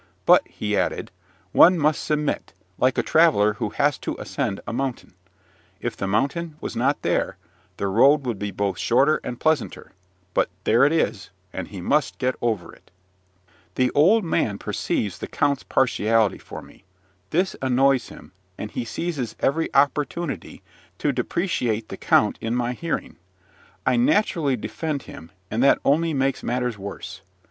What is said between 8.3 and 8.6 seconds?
be